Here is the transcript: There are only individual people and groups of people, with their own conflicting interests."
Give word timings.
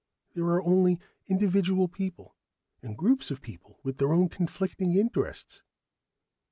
There 0.33 0.45
are 0.45 0.63
only 0.63 0.99
individual 1.27 1.87
people 1.87 2.35
and 2.81 2.97
groups 2.97 3.29
of 3.29 3.43
people, 3.43 3.79
with 3.83 3.97
their 3.99 4.11
own 4.11 4.29
conflicting 4.29 4.95
interests." 4.95 5.61